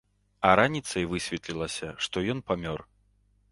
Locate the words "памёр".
2.51-2.79